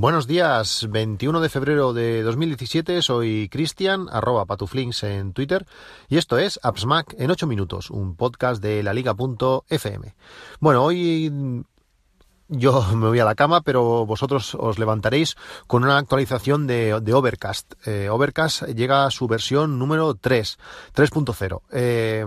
[0.00, 5.66] Buenos días, 21 de febrero de 2017, soy Cristian, arroba patuflinks en Twitter,
[6.08, 10.14] y esto es AppsMac en 8 minutos, un podcast de la liga.fm.
[10.60, 11.64] Bueno, hoy
[12.48, 15.36] yo me voy a la cama, pero vosotros os levantaréis
[15.66, 17.74] con una actualización de, Overcast.
[17.86, 20.58] Eh, Overcast llega a su versión número 3,
[20.94, 22.24] 3.0, eh,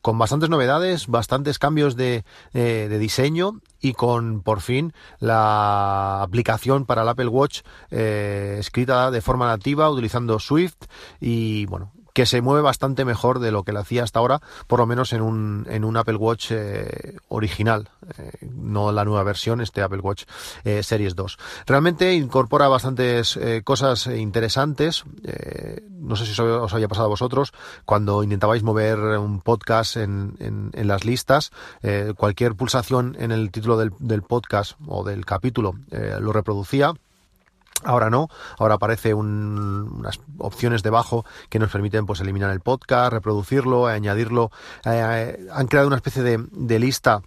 [0.00, 6.84] con bastantes novedades, bastantes cambios de, eh, de, diseño y con por fin la aplicación
[6.84, 10.76] para el Apple Watch escrita de forma nativa utilizando Swift
[11.20, 14.80] y bueno que se mueve bastante mejor de lo que lo hacía hasta ahora, por
[14.80, 19.60] lo menos en un, en un Apple Watch eh, original, eh, no la nueva versión,
[19.60, 20.24] este Apple Watch
[20.64, 21.38] eh, Series 2.
[21.64, 25.04] Realmente incorpora bastantes cosas interesantes,
[25.92, 27.52] no sé si os haya pasado a vosotros,
[27.84, 31.52] cuando intentabais mover un podcast en, en, las listas,
[32.16, 36.94] cualquier pulsación en el título del, del podcast o del capítulo lo reproducía
[37.84, 38.28] Ahora no,
[38.58, 44.50] ahora aparece unas opciones debajo que nos permiten pues eliminar el podcast, reproducirlo, añadirlo.
[44.84, 47.22] Eh, han creado una especie de lista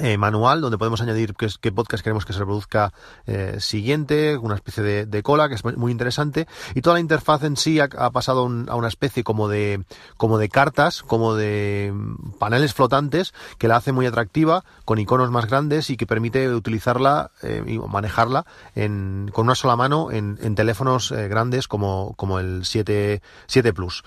[0.00, 2.92] eh, manual donde podemos añadir qué, podcast queremos que se reproduzca
[3.26, 7.56] eh, siguiente, una especie de, cola que es muy interesante y toda la interfaz en
[7.56, 9.84] sí ha, pasado a una especie como de
[10.16, 15.30] como de cartas, como de mm, paneles flotantes que la hace muy atractiva con iconos
[15.30, 20.54] más grandes y que permite utilizarla eh, y manejarla en, con una sola mano en,
[20.56, 24.02] teléfonos grandes como, como el 7, 7 Plus.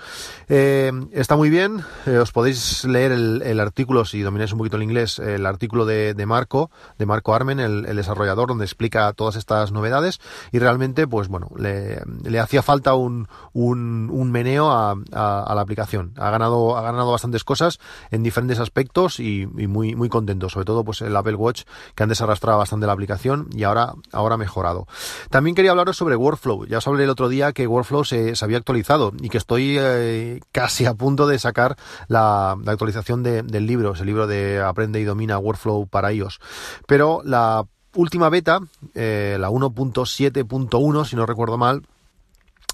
[0.47, 1.83] está muy bien,
[2.21, 6.25] os podéis leer el, el artículo si domináis un poquito el inglés, el artículo de,
[6.25, 10.19] Marco, de Marco Armen, el, desarrollador, donde explica todas estas novedades
[10.51, 16.13] y realmente, pues bueno, le, hacía falta un, un, meneo a, la aplicación.
[16.17, 17.79] Ha ganado, ha ganado bastantes cosas
[18.11, 21.63] en diferentes aspectos y, muy, muy contento, sobre todo pues el Apple Watch
[21.95, 24.87] que antes arrastraba bastante la aplicación y ahora, ahora mejorado.
[25.29, 26.65] También quería hablaros sobre Workflow.
[26.65, 30.39] Ya os hablé el otro día que Workflow se, había actualizado y que estoy eh,
[30.51, 31.75] casi a punto de sacar
[32.07, 36.39] la, actualización del libro, ese libro de Aprende y Domina Workflow para iOS.
[36.87, 38.59] Pero la última beta,
[38.93, 41.83] eh, la 1.7.1, si no recuerdo mal,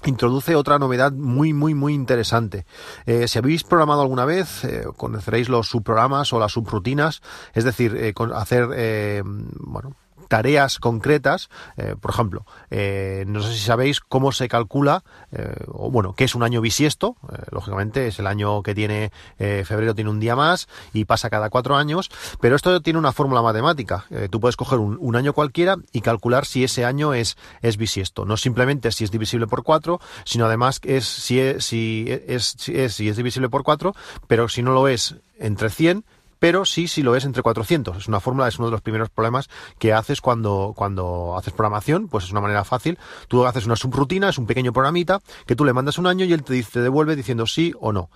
[0.04, 2.66] introduce otra novedad muy muy muy interesante.
[3.06, 7.22] Eh, si habéis programado alguna vez, eh, conoceréis los subprogramas o las subrutinas,
[7.54, 9.96] es decir, con hacer bueno
[10.28, 11.48] tareas concretas.
[11.76, 16.24] Eh, por ejemplo, eh, no sé si sabéis cómo se calcula, eh, o bueno, qué
[16.24, 17.16] es un año bisiesto.
[17.50, 21.76] lógicamente es el año que tiene, febrero tiene un día más y pasa cada cuatro
[21.76, 24.06] años, pero esto tiene una fórmula matemática.
[24.30, 28.24] tú puedes coger un, año cualquiera y calcular si ese año es, es bisiesto.
[28.24, 32.76] No simplemente si es divisible por cuatro, sino además es si es, si es, si
[32.76, 33.94] es, si es divisible por cuatro,
[34.26, 36.04] pero si no lo es entre 100,
[36.44, 37.96] pero sí, sí lo es entre 400.
[37.96, 42.06] Es una fórmula, es uno de los primeros problemas que haces cuando, cuando haces programación,
[42.08, 42.98] pues es una manera fácil.
[43.28, 46.34] Tú haces una subrutina, es un pequeño programita que tú le mandas un año y
[46.34, 48.10] él te, te devuelve diciendo sí o no.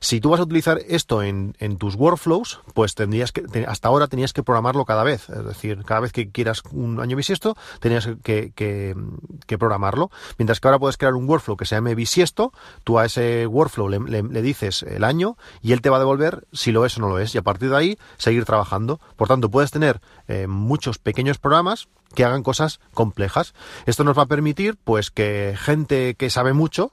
[0.00, 4.06] Si tú vas a utilizar esto en, en tus workflows, pues tendrías que, hasta ahora
[4.06, 5.28] tenías que programarlo cada vez.
[5.28, 8.94] Es decir, cada vez que quieras un año bisiesto, tenías que, que,
[9.58, 10.10] programarlo.
[10.38, 12.52] Mientras que ahora puedes crear un workflow que se llame bisiesto,
[12.82, 16.46] tú a ese workflow le, le, dices el año y él te va a devolver
[16.52, 17.34] si lo es o no lo es.
[17.34, 19.00] Y a partir ahí seguir trabajando.
[19.16, 23.54] Por tanto, puedes tener eh, muchos pequeños programas que hagan cosas complejas.
[23.86, 26.92] Esto nos va a permitir, pues, que gente que sabe mucho,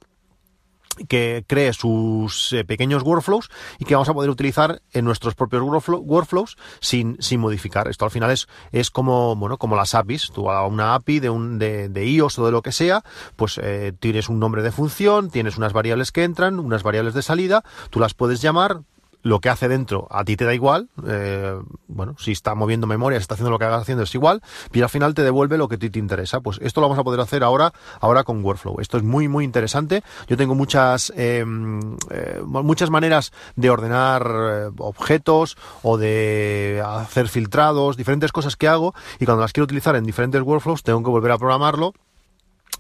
[1.08, 3.50] que cree sus eh, pequeños workflows
[3.80, 7.88] y que vamos a poder utilizar en nuestros propios workflows sin, sin modificar.
[7.88, 10.32] Esto al final es, es como, bueno, como las APIs.
[10.34, 13.04] Tú a una API de, un, de, de iOS o de lo que sea,
[13.36, 17.22] pues eh, tienes un nombre de función, tienes unas variables que entran, unas variables de
[17.22, 18.82] salida, tú las puedes llamar,
[19.24, 23.20] lo que hace dentro a ti te da igual, eh, bueno, si está moviendo memoria,
[23.20, 24.42] si está haciendo lo que hagas haciendo es igual,
[24.74, 26.42] y al final te devuelve lo que a ti te interesa.
[26.42, 28.80] Pues esto lo vamos a poder hacer ahora, ahora con Workflow.
[28.80, 30.04] Esto es muy, muy interesante.
[30.28, 37.98] Yo tengo muchas, em, eh, muchas maneras de ordenar eh, objetos o de hacer filtrados,
[37.98, 41.32] diferentes cosas que hago, y cuando las quiero utilizar en diferentes workflows tengo que volver
[41.32, 41.94] a programarlo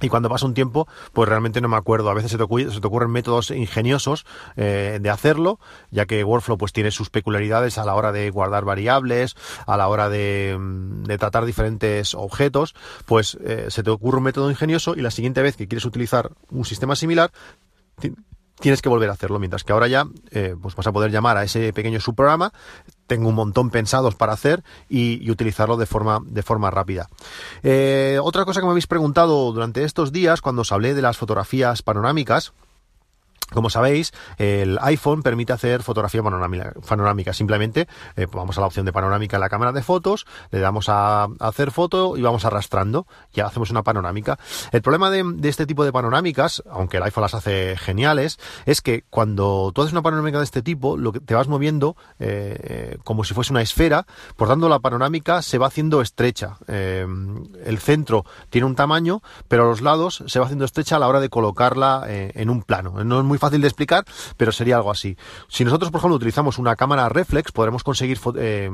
[0.02, 2.10] y cuando pasa un tiempo, pues realmente no me acuerdo.
[2.10, 4.26] A veces se te, ocurren métodos ingeniosos
[4.56, 5.60] eh, de hacerlo,
[5.92, 9.36] ya que Workflow pues tiene sus peculiaridades a la hora de guardar variables,
[9.68, 12.74] a la hora de, mm, tratar diferentes objetos,
[13.06, 16.32] pues eh, se te ocurre un método ingenioso y la siguiente vez que quieres utilizar
[16.50, 17.32] un sistema similar,
[18.62, 21.38] tienes que volver a hacerlo, mientras que ahora ya eh, pues vas a poder llamar
[21.38, 22.54] a ese pequeño subprograma,
[23.12, 27.10] tengo un montón pensados para hacer y, utilizarlo de forma, de forma rápida.
[27.62, 31.18] Eh, otra cosa que me habéis preguntado durante estos días, cuando os hablé de las
[31.18, 32.54] fotografías panorámicas,
[33.54, 37.34] Como sabéis, el iPhone permite hacer fotografía panorámica.
[37.34, 40.88] Simplemente eh, vamos a la opción de panorámica en la cámara de fotos, le damos
[40.88, 43.08] a, hacer foto y vamos arrastrando.
[43.34, 44.40] Ya hacemos una panorámica.
[44.72, 49.04] El problema de, este tipo de panorámicas, aunque el iPhone las hace geniales, es que
[49.10, 53.24] cuando tú haces una panorámica de este tipo, lo que te vas moviendo eh, como
[53.24, 54.06] si fuese una esfera,
[54.38, 56.58] por tanto la panorámica se va haciendo estrecha.
[56.68, 57.06] Eh,
[57.66, 61.08] el centro tiene un tamaño, pero a los lados se va haciendo estrecha a la
[61.08, 63.04] hora de colocarla en un plano.
[63.04, 64.06] No es muy fácil de explicar,
[64.38, 65.18] pero sería algo así.
[65.50, 68.72] Si nosotros, por ejemplo, utilizamos una cámara reflex, podremos conseguir eh,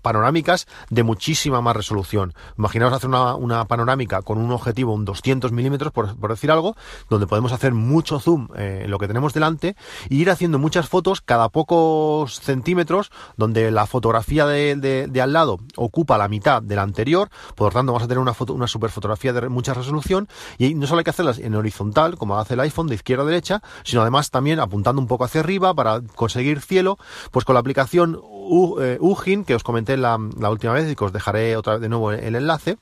[0.00, 2.32] panorámicas de muchísima más resolución.
[2.56, 6.76] Imaginaos hacer una, panorámica con un objetivo, un 200 milímetros, por, decir algo,
[7.10, 9.76] donde podemos hacer mucho zoom eh, en lo que tenemos delante
[10.08, 16.16] e ir haciendo muchas fotos cada pocos centímetros, donde la fotografía de, al lado ocupa
[16.16, 18.90] la mitad de la anterior, por lo tanto vamos a tener una, foto, una super
[18.90, 20.28] fotografía de mucha resolución
[20.58, 23.26] y no solo hay que hacerlas en horizontal, como hace el iPhone de izquierda a
[23.26, 26.98] derecha, sino además también apuntando un poco hacia arriba para conseguir cielo,
[27.30, 31.12] pues con la aplicación Ugin, que os comenté la, la última vez y que os
[31.12, 32.78] dejaré otra vez de nuevo el enlace,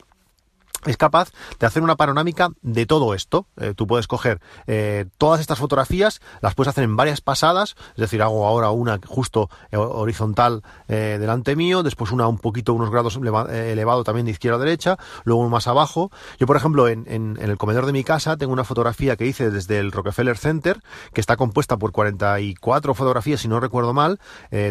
[0.86, 3.46] es capaz de hacer una panorámica de todo esto.
[3.60, 7.96] Eh, tú puedes coger eh, todas estas fotografías, las puedes hacer en varias pasadas, es
[8.00, 13.16] decir, hago ahora una justo eh, horizontal delante mío, después una un poquito, unos grados
[13.16, 16.10] elevado también de izquierda a derecha, luego más abajo.
[16.38, 19.50] Yo, por ejemplo, en, en, el comedor de mi casa tengo una fotografía que hice
[19.50, 20.80] desde el Rockefeller Center,
[21.12, 24.20] que está compuesta por 44 fotografías, si no recuerdo mal,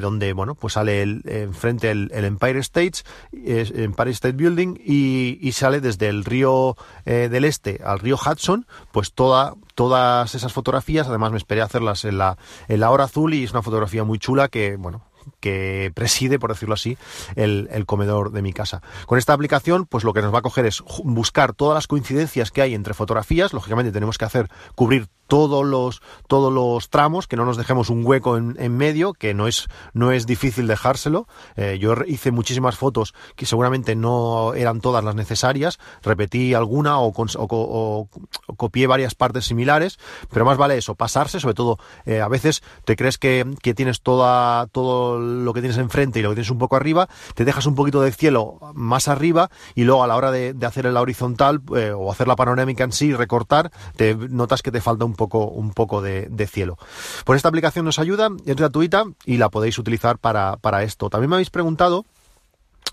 [0.01, 3.00] donde, bueno, pues sale enfrente el, Empire State,
[3.31, 9.13] Empire State Building, y sale desde del río eh, del Este al río Hudson, pues
[9.13, 13.44] toda, todas esas fotografías, además me esperé hacerlas en la, en la hora azul y
[13.44, 15.01] es una fotografía muy chula que, bueno,
[15.39, 16.97] que preside, por decirlo así,
[17.35, 18.81] el, comedor de mi casa.
[19.05, 22.51] Con esta aplicación, pues lo que nos va a coger es buscar todas las coincidencias
[22.51, 23.53] que hay entre fotografías.
[23.53, 28.05] Lógicamente tenemos que hacer cubrir todos los, todos los tramos, que no nos dejemos un
[28.05, 31.27] hueco en, en medio, que no es, no es difícil dejárselo.
[31.55, 37.13] Eh, yo hice muchísimas fotos que seguramente no eran todas las necesarias, repetí alguna o,
[37.15, 38.09] o,
[38.57, 39.97] copié varias partes similares,
[40.31, 44.01] pero más vale eso, pasarse, sobre todo eh, a veces te crees que, que, tienes
[44.01, 47.65] toda, todo lo que tienes enfrente y lo que tienes un poco arriba, te dejas
[47.65, 51.01] un poquito de cielo más arriba y luego a la hora de, de hacer la
[51.01, 55.13] horizontal eh, o hacer la panorámica en sí, recortar, te notas que te falta un
[55.13, 56.77] poco, un poco de, cielo.
[57.24, 61.10] Pues esta aplicación nos ayuda, es gratuita y la podéis utilizar para, para esto.
[61.10, 62.06] También me habéis preguntado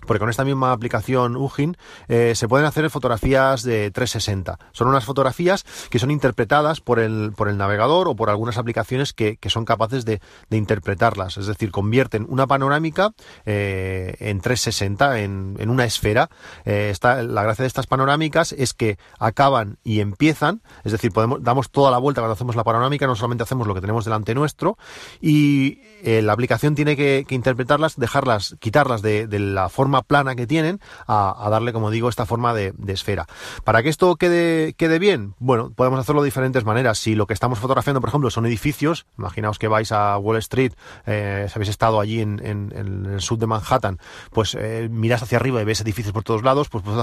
[0.05, 1.77] porque con esta misma aplicación Ugin
[2.07, 4.57] eh, se pueden hacer fotografías de 360.
[4.71, 9.13] Son unas fotografías que son interpretadas por el, por el navegador o por algunas aplicaciones
[9.13, 11.37] que, son capaces de, interpretarlas.
[11.37, 13.11] Es decir, convierten una panorámica
[13.45, 16.29] eh, en 360, en, en una esfera.
[16.65, 21.69] Eh, la gracia de estas panorámicas es que acaban y empiezan, es decir, podemos, damos
[21.69, 24.77] toda la vuelta cuando hacemos la panorámica, no solamente hacemos lo que tenemos delante nuestro,
[25.19, 30.79] y la aplicación tiene que, interpretarlas, dejarlas, quitarlas de, de la forma plana que tienen
[31.07, 33.27] a, darle, como digo, esta forma de, esfera.
[33.63, 36.97] Para que esto quede, quede bien, bueno, podemos hacerlo de diferentes maneras.
[36.97, 40.73] Si lo que estamos fotografiando, por ejemplo, son edificios, imaginaos que vais a Wall Street,
[41.05, 43.99] eh, si habéis estado allí en, el sur de Manhattan,
[44.31, 47.01] pues eh, miras hacia arriba y ves edificios por todos lados, pues puedes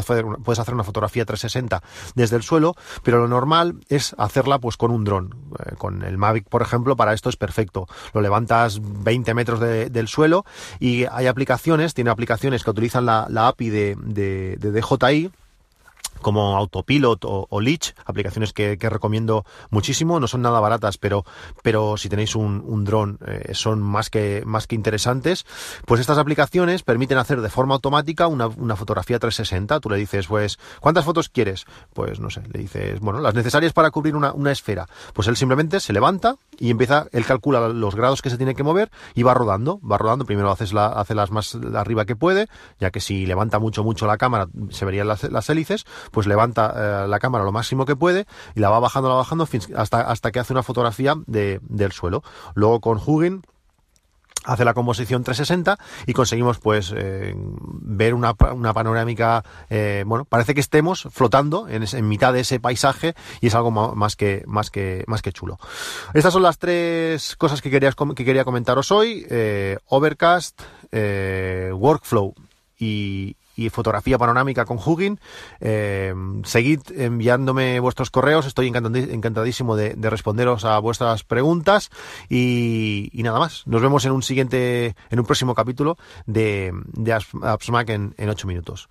[0.58, 1.82] hacer, una fotografía 360
[2.14, 5.34] desde el suelo, pero lo normal es hacerla pues con un dron.
[5.58, 7.86] Eh, con el Mavic, por ejemplo, para esto es perfecto.
[8.12, 10.44] Lo levantas 20 metros del suelo
[10.78, 15.30] y hay aplicaciones, tiene aplicaciones utilizan la, API de, de, de DJI
[16.20, 17.60] como Autopilot o, o
[18.06, 21.24] aplicaciones que, recomiendo muchísimo, no son nada baratas, pero,
[21.62, 25.44] pero si tenéis un, un dron eh, son más que, más que interesantes,
[25.84, 30.26] pues estas aplicaciones permiten hacer de forma automática una, una, fotografía 360, tú le dices,
[30.26, 31.66] pues, ¿cuántas fotos quieres?
[31.92, 35.36] Pues no sé, le dices, bueno, las necesarias para cubrir una, una esfera, pues él
[35.36, 39.22] simplemente se levanta y empieza, él calcula los grados que se tiene que mover y
[39.22, 42.48] va rodando, va rodando, primero haces la, hace las más arriba que puede,
[42.80, 46.72] ya que si levanta mucho, mucho la cámara se verían las, las hélices, pues levanta
[46.76, 50.30] eh, la cámara lo máximo que puede y la va bajando, la bajando hasta, hasta
[50.30, 52.22] que hace una fotografía de, del suelo.
[52.54, 53.42] Luego con Hugin
[54.44, 60.54] hace la composición 360 y conseguimos pues eh, ver una, una panorámica eh, bueno parece
[60.54, 64.70] que estemos flotando en, en, mitad de ese paisaje y es algo más que más
[64.70, 65.58] que más que chulo
[66.14, 69.26] estas son las tres cosas que quería que quería comentaros hoy
[69.86, 70.62] overcast
[71.72, 72.34] workflow
[72.78, 75.18] y, y fotografía panorámica con Hugin.
[75.60, 81.90] Eh, seguid enviándome vuestros correos, estoy encantadísimo de, responderos a vuestras preguntas
[82.30, 83.66] y, nada más.
[83.66, 88.46] Nos vemos en un siguiente, en un próximo capítulo de, de AppsMac en, en 8
[88.46, 88.88] minutos.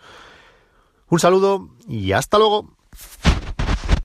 [1.10, 2.68] Un saludo y hasta luego.